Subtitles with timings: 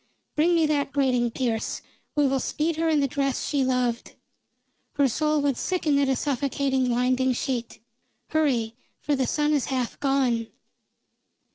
[0.35, 1.83] Bring me that grating, Pearse.
[2.15, 4.15] We will speed her in the dress she loved.
[4.93, 7.79] Her soul would sicken at a suffocating winding sheet.
[8.29, 10.47] Hurry, for the sun is half gone!"